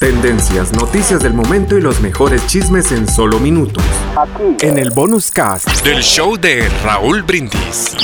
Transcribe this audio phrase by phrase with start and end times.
[0.00, 3.84] Tendencias, noticias del momento y los mejores chismes en solo minutos.
[4.16, 4.56] Aquí.
[4.66, 7.94] En el bonus cast del show de Raúl Brindis.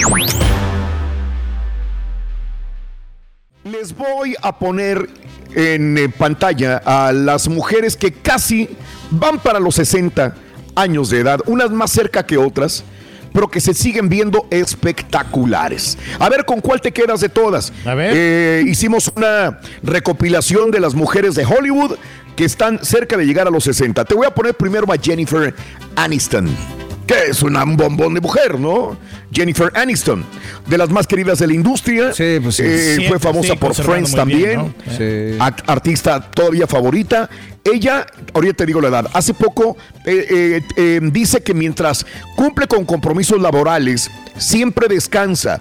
[3.65, 5.09] Les voy a poner
[5.55, 8.69] en eh, pantalla a las mujeres que casi
[9.11, 10.35] van para los 60
[10.77, 12.85] años de edad, unas más cerca que otras
[13.33, 15.99] pero que se siguen viendo espectaculares.
[16.19, 17.73] A ver, ¿con cuál te quedas de todas?
[17.85, 18.13] A ver.
[18.15, 21.97] Eh, hicimos una recopilación de las mujeres de Hollywood
[22.37, 24.05] que están cerca de llegar a los 60.
[24.05, 25.55] Te voy a poner primero a Jennifer
[25.97, 26.80] Aniston
[27.11, 28.97] que es una, un bombón de mujer, ¿no?
[29.33, 30.25] Jennifer Aniston,
[30.67, 32.13] de las más queridas de la industria.
[32.13, 32.63] Sí, pues sí.
[32.65, 34.73] Eh, fue famosa por Friends también.
[34.97, 35.37] Sí.
[35.67, 37.29] Artista todavía favorita.
[37.65, 42.69] Ella, ahorita te digo la edad, hace poco eh, eh, eh, dice que mientras cumple
[42.69, 45.61] con compromisos laborales, siempre descansa,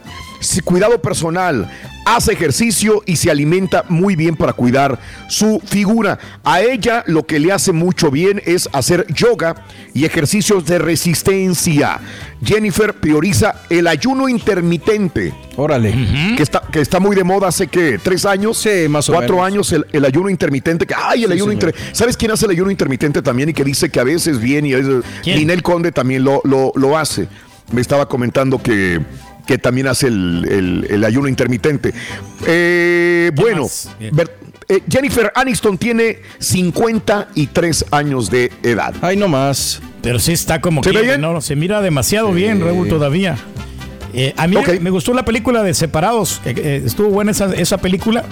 [0.64, 1.70] cuidado personal,
[2.06, 6.18] hace ejercicio y se alimenta muy bien para cuidar su figura.
[6.44, 9.56] A ella lo que le hace mucho bien es hacer yoga
[9.94, 12.00] y ejercicios de resistencia.
[12.44, 15.34] Jennifer prioriza el ayuno intermitente.
[15.58, 15.94] Órale.
[16.38, 19.36] Que está, que está muy de moda hace que tres años, Sí, más o cuatro
[19.36, 19.48] menos.
[19.48, 20.86] años el, el ayuno intermitente.
[20.88, 21.96] Que, ay, el Sí, ayuno intermitente.
[21.96, 24.74] ¿Sabes quién hace el ayuno intermitente también y que dice que a veces bien y
[24.74, 25.38] a veces ¿Quién?
[25.38, 27.28] Ninel Conde también lo, lo, lo hace?
[27.72, 29.00] Me estaba comentando que,
[29.50, 31.92] que también hace el, el- el ayuno intermitente.
[32.46, 33.66] Eh, bueno,
[34.68, 38.94] eh, Jennifer Aniston tiene 53 años de edad.
[39.02, 39.82] Ay, no más.
[40.04, 41.20] Pero sí está como ¿Se que bien?
[41.22, 43.38] no, se mira demasiado bien, Raúl, todavía.
[44.14, 46.42] Eh, a mí me gustó la película de Separados.
[46.46, 48.26] eh, eh, estuvo buena esa, esa película.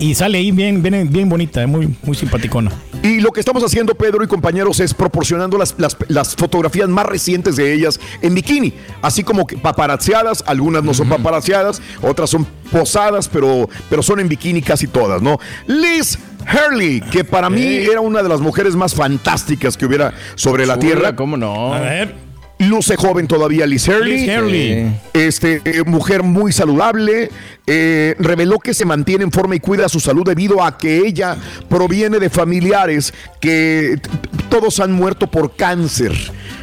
[0.00, 2.70] Y sale ahí bien, bien, bien bonita, muy, muy simpaticona.
[3.04, 7.04] Y lo que estamos haciendo, Pedro y compañeros, es proporcionando las, las- las fotografías más
[7.04, 8.72] recientes de ellas en bikini,
[9.02, 14.28] así como que paparazziadas, algunas no son paparazziadas, otras son posadas, pero, pero son en
[14.28, 15.38] bikini casi todas, ¿no?
[15.66, 16.18] Liz
[16.50, 20.74] Hurley, que para mí era una de las mujeres más fantásticas que hubiera sobre la
[20.74, 21.14] Chula, tierra.
[21.16, 21.74] ¿Cómo no?
[21.74, 22.14] A ver,
[22.58, 24.26] Luce joven todavía Liz Hurley.
[24.26, 25.00] Liz Hurley.
[25.12, 27.30] Este, eh, mujer muy saludable,
[27.66, 31.36] eh, reveló que se mantiene en forma y cuida su salud debido a que ella
[31.68, 33.98] proviene de familiares que
[34.48, 36.12] todos han muerto por cáncer.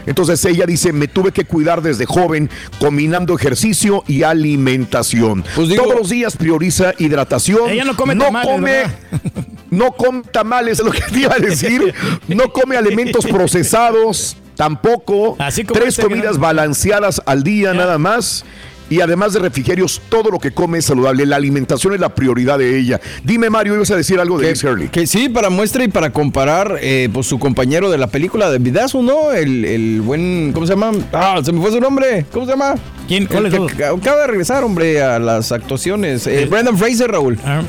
[0.05, 2.49] Entonces ella dice, me tuve que cuidar desde joven,
[2.79, 5.43] combinando ejercicio y alimentación.
[5.55, 7.69] Pues digo- Todos los días prioriza hidratación.
[7.69, 8.91] Ella no come tamales, come, ¿verdad?
[9.69, 11.93] no come tamales, es lo que te iba a decir.
[12.27, 15.35] No come alimentos procesados, tampoco.
[15.39, 18.45] Así como Tres este comidas gran- balanceadas al día nada más.
[18.91, 21.25] Y además de refrigerios, todo lo que come es saludable.
[21.25, 22.99] La alimentación es la prioridad de ella.
[23.23, 24.89] Dime, Mario, ibas a decir algo de Que, Liz Hurley.
[24.89, 28.57] que sí, para muestra y para comparar, eh, pues su compañero de la película de
[28.59, 29.31] Vidazo, ¿no?
[29.31, 30.91] El, el buen, ¿cómo se llama?
[31.13, 32.25] Ah, se me fue su nombre.
[32.33, 32.75] ¿Cómo se llama?
[33.07, 33.27] ¿Quién?
[33.27, 36.27] ¿Cuál es que Acaba de regresar, hombre, a las actuaciones.
[36.27, 37.39] Eh, Brendan Fraser, Raúl.
[37.45, 37.61] Ah,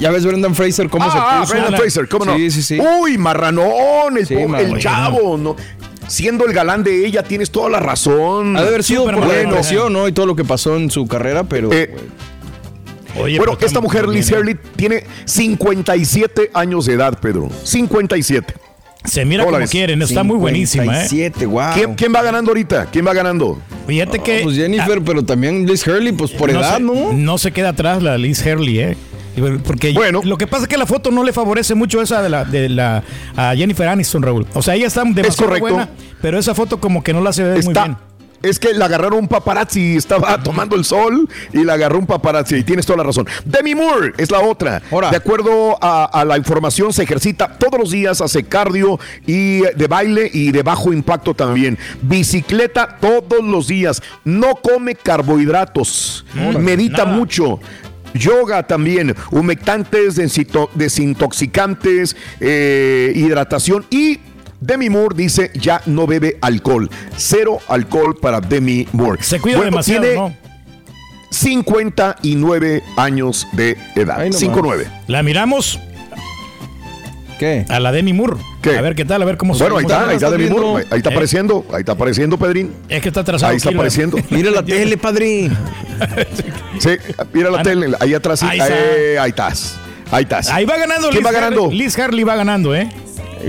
[0.00, 1.52] Ya ves Brendan Fraser cómo ah, se puso.
[1.54, 2.36] Brendan la- Fraser, ¿cómo no?
[2.36, 2.78] Sí, sí, sí.
[2.78, 5.56] Uy, marranón, el, Sí, el chavo, ¿no?
[6.08, 8.56] Siendo el galán de ella, tienes toda la razón.
[8.56, 9.50] Ha de haber sido por la bueno.
[9.50, 10.08] depresión, ¿no?
[10.08, 11.72] Y todo lo que pasó en su carrera, pero...
[11.72, 11.94] Eh,
[13.14, 14.40] oye, bueno, pero esta mujer, Liz bien, ¿eh?
[14.40, 17.48] Hurley, tiene 57 años de edad, Pedro.
[17.62, 18.54] 57.
[19.04, 19.70] Se mira ¿Cómo la como ves?
[19.70, 21.08] quieren, está muy buenísima, ¿eh?
[21.08, 21.62] 57, wow.
[21.74, 22.88] ¿Quién, quién va ganando ahorita?
[22.90, 23.58] ¿Quién va ganando?
[23.86, 24.40] Fíjate que.
[24.42, 27.12] Pues Jennifer, pero también Liz Hurley, pues por no edad, se, ¿no?
[27.12, 28.96] no se queda atrás la Liz Hurley, ¿eh?
[29.64, 30.20] Porque Bueno.
[30.24, 32.68] lo que pasa es que la foto no le favorece mucho esa de la, de
[32.68, 33.02] la
[33.36, 34.46] a Jennifer Aniston, Raúl.
[34.54, 35.74] O sea, ella está demasiado correcto.
[35.74, 35.88] buena,
[36.20, 37.92] pero esa foto como que no la se ve muy bien.
[37.92, 37.98] Está,
[38.40, 42.54] es que la agarraron un paparazzi, estaba tomando el sol y la agarró un paparazzi.
[42.54, 43.26] Y tienes toda la razón.
[43.44, 44.80] Demi Moore es la otra.
[44.92, 45.10] Ahora.
[45.10, 49.86] De acuerdo a, a la información, se ejercita todos los días, hace cardio y de
[49.88, 51.76] baile y de bajo impacto también.
[52.00, 54.00] Bicicleta todos los días.
[54.24, 56.24] No come carbohidratos.
[56.60, 57.16] Medita nada.
[57.16, 57.58] mucho.
[58.14, 64.18] Yoga también, humectantes, desinto- desintoxicantes, eh, hidratación y
[64.60, 66.90] Demi Moore dice ya no bebe alcohol.
[67.16, 69.22] Cero alcohol para Demi Moore.
[69.22, 70.34] Se cuida Bueno, demasiado, tiene ¿no?
[71.30, 74.20] 59 años de edad.
[74.20, 74.86] Ay, no 59.
[75.06, 75.78] La miramos
[77.38, 77.64] ¿Qué?
[77.68, 78.36] a la Demi Moore.
[78.72, 78.78] ¿Qué?
[78.78, 80.62] A ver qué tal, a ver cómo se Bueno, ahí está, ahí está Demi viendo?
[80.62, 80.86] Moore.
[80.90, 81.12] Ahí está Eh.
[81.12, 82.72] apareciendo, ahí está apareciendo, Pedrín.
[82.88, 83.50] Es que está atrasado.
[83.50, 84.18] Ahí está apareciendo.
[84.30, 85.50] Mira la tele, padre.
[86.78, 86.90] Sí,
[87.32, 88.38] mira la Ah, tele, ahí atrás.
[88.38, 88.46] sí.
[88.48, 88.74] ahí está.
[88.78, 89.76] Eh, ahí estás.
[90.12, 90.48] Ahí estás.
[90.50, 91.64] Ahí va ganando ¿Quién Liz va ganando?
[91.64, 91.78] Harley.
[91.78, 92.88] Liz Harley va ganando, ¿eh?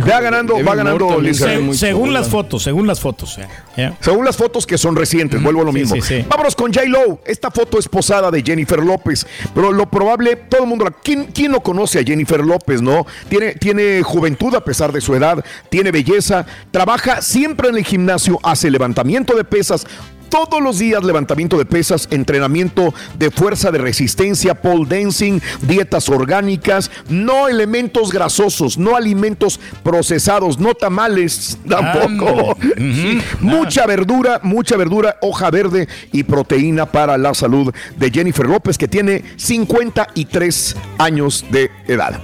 [0.10, 3.38] Va ganando, va ganando se según las fotos, según las fotos.
[3.78, 3.92] ¿eh?
[4.00, 5.96] Según las fotos que son recientes, vuelvo a lo Sí, mismo.
[5.96, 6.26] sí, sí.
[6.28, 6.86] Vámonos con J.
[6.88, 7.22] Lo.
[7.26, 9.26] Esta foto es posada de Jennifer López.
[9.56, 10.86] Pero lo probable, todo el mundo.
[10.86, 13.06] la- ¿Quién, quién no conoce a Jennifer López, no?
[13.30, 18.40] Tiene, tiene juventud a pesar de su edad, tiene belleza, trabaja siempre en el gimnasio,
[18.44, 19.86] hace levantamiento de pesas.
[20.30, 26.92] Todos los días levantamiento de pesas, entrenamiento de fuerza de resistencia, pole dancing, dietas orgánicas,
[27.10, 32.58] no elementos grasosos, no alimentos procesados, no tamales tampoco.
[32.80, 38.78] Sí, Mucha verdura, mucha verdura, hoja verde y proteína para la salud de Jennifer López,
[38.78, 42.20] que tiene 53 años de edad.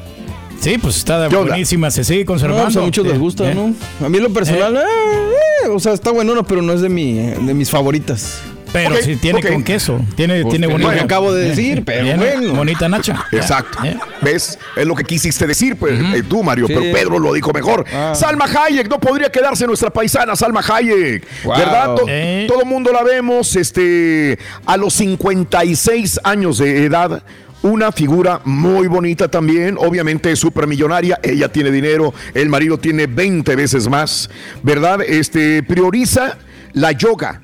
[0.65, 2.63] Sí, pues está buenísima, se sigue No, conservando.
[2.63, 3.53] pues a muchos les gusta, eh.
[3.53, 3.73] ¿no?
[4.03, 4.79] A mí en lo personal, eh,
[5.65, 8.39] eh, o sea, está bueno, pero no es de, mi, de mis favoritas.
[8.73, 10.01] Pero Ok, sí tiene con queso.
[10.17, 10.95] Tiene, Pues tiene que bonita.
[10.95, 12.55] no acabo de decir, pero bueno.
[12.55, 13.25] Bonita Nacha.
[13.31, 13.77] Exacto.
[13.85, 13.95] Eh.
[14.21, 14.57] ¿Ves?
[14.75, 16.73] Es lo que quisiste decir, pues, eh, tú, Mario, Sí.
[16.75, 17.85] pero Pedro lo dijo mejor.
[17.93, 18.13] Ah.
[18.15, 21.25] Salma Hayek, no podría quedarse nuestra paisana, Salma Hayek.
[21.45, 21.57] Wow.
[21.57, 21.95] ¿Verdad?
[21.95, 22.45] To- Eh.
[22.49, 27.23] Todo el mundo la vemos este, a los 56 años de edad.
[27.65, 33.87] Una figura muy bonita también, obviamente supermillonaria, ella tiene dinero, el marido tiene 20 veces
[33.87, 34.29] más,
[34.61, 35.01] ¿verdad?
[35.01, 36.37] Este prioriza
[36.73, 37.41] la yoga,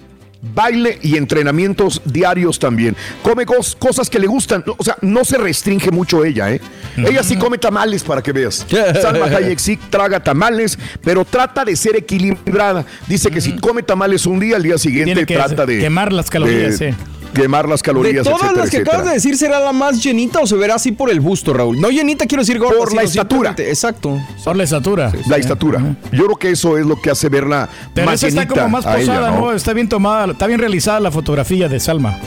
[0.54, 2.96] baile y entrenamientos diarios también.
[3.24, 6.62] Come cos- cosas que le gustan, o sea, no se restringe mucho ella, ¿eh?
[6.98, 8.64] Ella sí come tamales para que veas.
[9.02, 12.86] Salma Hayek sí traga tamales, pero trata de ser equilibrada.
[13.08, 16.14] Dice que si come tamales un día, al día siguiente Tiene que trata de quemar
[16.14, 16.98] las calorías, de sí.
[17.34, 18.98] Quemar las De calorías, todas etcétera, las que etcétera.
[18.98, 21.80] acabas de decir, ¿será la más llenita o se verá así por el busto, Raúl?
[21.80, 22.78] No llenita, quiero decir gorda.
[22.78, 23.56] Por la estatura.
[23.58, 24.20] Exacto.
[24.44, 25.12] Por la estatura.
[25.28, 25.80] La estatura.
[26.12, 28.78] Yo creo que eso es lo que hace verla Pero más esa está llenita como
[28.78, 29.52] más ella, posada, ¿no?
[29.54, 32.18] Está bien tomada, está bien realizada la fotografía de Salma.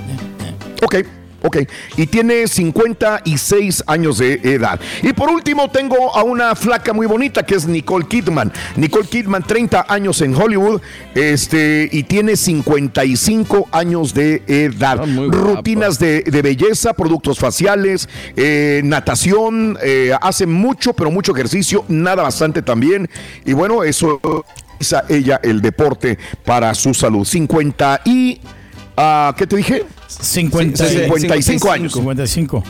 [0.82, 0.96] Ok,
[1.44, 1.58] ok.
[1.96, 4.81] Y tiene 56 años de edad.
[5.02, 8.52] Y por último tengo a una flaca muy bonita que es Nicole Kidman.
[8.76, 10.81] Nicole Kidman, 30 años en Hollywood
[11.14, 15.00] este, y tiene 55 años de edad.
[15.00, 15.06] Ah.
[15.31, 22.23] Rutinas de, de belleza, productos faciales, eh, natación, eh, hace mucho, pero mucho ejercicio, nada
[22.23, 23.08] bastante también.
[23.44, 27.25] Y bueno, eso utiliza ella el deporte para su salud.
[27.25, 28.41] 50 y...
[28.96, 29.85] ah, ¿Qué te dije?
[30.08, 31.93] 50, Sí, sí, 55 años.
[31.93, 32.62] 55.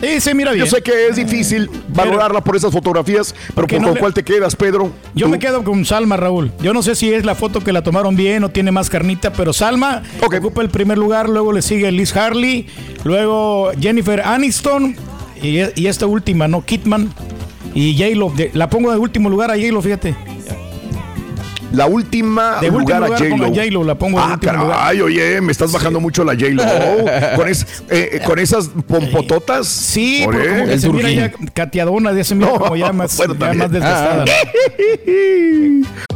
[0.00, 0.64] Sí, se mira bien.
[0.64, 4.54] Yo sé que es difícil valorarla por esas fotografías, pero ¿por no cuál te quedas,
[4.54, 4.92] Pedro?
[5.12, 5.32] Yo ¿Tú?
[5.32, 6.52] me quedo con Salma, Raúl.
[6.62, 9.32] Yo no sé si es la foto que la tomaron bien o tiene más carnita,
[9.32, 12.68] pero Salma ocupa el primer lugar, luego le sigue Liz Harley,
[13.02, 14.94] luego Jennifer Aniston
[15.42, 16.64] y, y esta última, ¿no?
[16.64, 17.12] Kidman
[17.74, 18.30] y J-Lo.
[18.30, 20.14] De- La pongo de último lugar a J-Lo, fíjate.
[21.72, 23.44] La última De lugar, lugar a pongo J-Lo.
[23.44, 26.62] a J-Lo, la pongo ah, caray, oye, me estás bajando mucho la J-Lo.
[27.36, 29.66] con, es- eh, con esas pompototas.
[29.68, 33.14] Sí, como que El se mira ya cateadona, ya se mira No, como ya más,
[33.18, 34.24] bueno, ya más desgastada.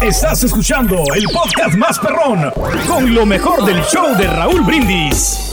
[0.00, 2.50] Estás escuchando el podcast más perrón
[2.86, 5.52] con lo mejor del show de Raúl Brindis.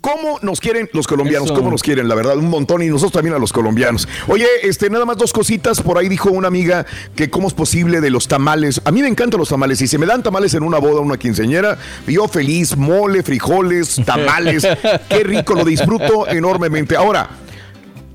[0.00, 1.46] ¿Cómo nos quieren los colombianos?
[1.46, 1.54] Eso.
[1.54, 2.08] ¿Cómo nos quieren?
[2.08, 4.06] La verdad, un montón y nosotros también a los colombianos.
[4.28, 5.80] Oye, este, nada más dos cositas.
[5.80, 6.84] Por ahí dijo una amiga
[7.16, 8.82] que cómo es posible de los tamales.
[8.84, 9.78] A mí me encantan los tamales.
[9.78, 14.68] Si se me dan tamales en una boda, una quinceñera, yo feliz, mole, frijoles, tamales.
[15.08, 16.96] Qué rico, lo disfruto enormemente.
[16.96, 17.30] Ahora,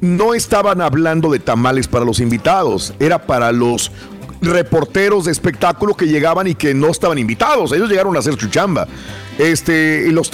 [0.02, 3.92] no estaban hablando de tamales para los invitados, era para los
[4.42, 7.72] reporteros de espectáculo que llegaban y que no estaban invitados.
[7.72, 8.88] Ellos llegaron a hacer su chamba.
[9.38, 10.30] Este, los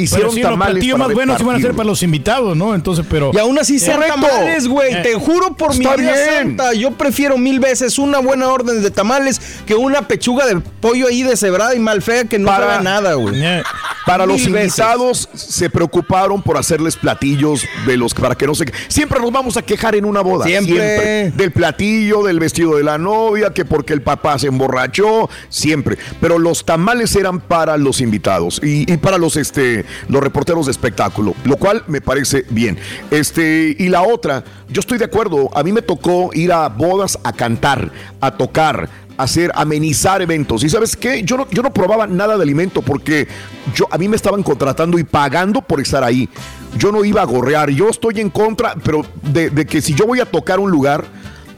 [0.00, 2.56] hicieron sí, los tamales platillos para más buenos se van a hacer para los invitados,
[2.56, 2.74] ¿no?
[2.74, 3.30] Entonces, pero.
[3.32, 4.14] Y aún así Correcto.
[4.20, 4.92] tamales, güey.
[4.94, 6.72] Eh, Te juro por mi vida santa.
[6.74, 11.22] Yo prefiero mil veces una buena orden de tamales que una pechuga de pollo ahí
[11.22, 13.42] deshebrada y mal fea que no Para- sabe nada, güey.
[13.42, 13.62] Eh,
[14.06, 14.48] Para los veces.
[14.78, 19.56] invitados se preocuparon por hacerles platillos de los para que no se siempre nos vamos
[19.56, 21.30] a quejar en una boda Siempre.
[21.30, 26.38] del platillo del vestido de la novia que porque el papá se emborrachó siempre pero
[26.38, 31.34] los tamales eran para los invitados y, y para los este los reporteros de espectáculo
[31.44, 32.78] lo cual me parece bien
[33.10, 37.18] este y la otra yo estoy de acuerdo a mí me tocó ir a bodas
[37.24, 38.88] a cantar a tocar
[39.20, 40.64] hacer amenizar eventos.
[40.64, 41.22] ¿Y sabes qué?
[41.22, 43.28] Yo no, yo no probaba nada de alimento porque
[43.74, 46.28] yo, a mí me estaban contratando y pagando por estar ahí.
[46.76, 47.70] Yo no iba a gorrear.
[47.70, 51.04] Yo estoy en contra, pero de, de que si yo voy a tocar un lugar,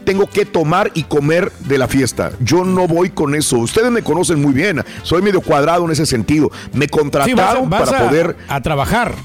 [0.03, 2.31] tengo que tomar y comer de la fiesta.
[2.39, 3.57] Yo no voy con eso.
[3.57, 4.83] Ustedes me conocen muy bien.
[5.03, 6.51] Soy medio cuadrado en ese sentido.
[6.73, 9.15] Me sí, vas a, contrataron vas para a- poder a trabajar.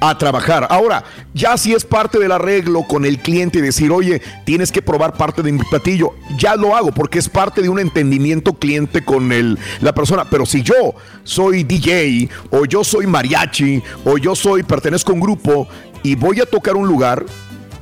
[0.00, 0.66] a trabajar.
[0.68, 4.82] Ahora, ya si es parte del arreglo con el cliente y decir, oye, tienes que
[4.82, 9.04] probar parte de mi platillo, ya lo hago porque es parte de un entendimiento cliente
[9.04, 10.24] con el, la persona.
[10.28, 10.74] Pero si yo
[11.22, 15.68] soy DJ o yo soy mariachi o yo soy, pertenezco a un grupo
[16.02, 17.24] y voy a tocar un lugar,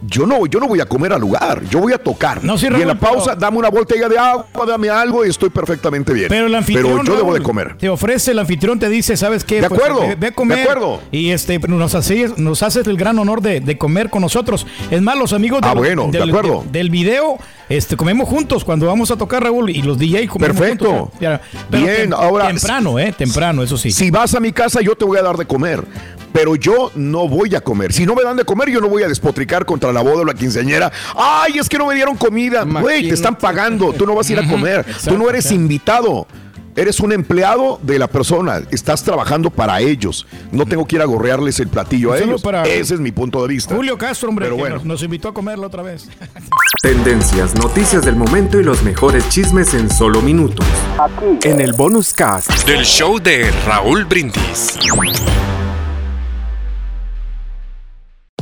[0.06, 2.42] yo no, yo no voy a comer al lugar, yo voy a tocar.
[2.44, 5.24] No, sí, y en Raúl, la pausa, pero- dame una botella de agua, dame algo
[5.24, 6.28] y estoy perfectamente bien.
[6.28, 7.00] Pero el anfitrión.
[7.00, 7.76] Pero yo debo de Raúl, comer.
[7.78, 9.60] Te ofrece, el anfitrión te dice, ¿sabes qué?
[9.60, 10.58] De acuerdo, ve, ve a comer.
[10.58, 11.00] de acuerdo.
[11.10, 14.66] Y este, nos, haces, nos haces el gran honor de, de comer con nosotros.
[14.90, 16.64] Es más, los amigos Ah, del, bueno, de del, acuerdo.
[16.70, 17.38] del video,
[17.68, 20.90] este, comemos juntos cuando vamos a tocar, Raúl, y los DJ comemos Perfecto.
[20.92, 21.20] juntos.
[21.20, 21.40] Ya,
[21.70, 23.12] Bien, tem- ahora- Temprano, ¿eh?
[23.16, 23.90] Temprano, eso sí.
[23.90, 25.84] Si vas a mi casa, yo te voy a dar de comer.
[26.32, 27.92] Pero yo no voy a comer.
[27.92, 30.24] Si no me dan de comer, yo no voy a despotricar contra la boda o
[30.24, 30.92] la quinceañera.
[31.16, 32.62] Ay, es que no me dieron comida.
[32.64, 33.92] Güey, te están pagando.
[33.92, 34.84] Tú no vas a ir a comer.
[35.06, 36.26] Tú no eres invitado.
[36.76, 38.62] Eres un empleado de la persona.
[38.70, 40.24] Estás trabajando para ellos.
[40.52, 42.42] No tengo que ir a gorrearles el platillo a Solo ellos.
[42.42, 43.74] para- Ese es mi punto de vista.
[43.74, 44.76] Julio Castro, hombre, Pero que bueno.
[44.76, 46.08] nos, nos invitó a comerlo otra vez.
[46.82, 50.64] Tendencias, noticias del momento y los mejores chismes en solo minutos.
[51.42, 52.50] En el bonus cast.
[52.66, 54.78] Del show de Raúl Brindis.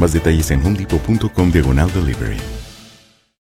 [0.00, 2.59] Más detalles en homedepot.com diagonal delivery.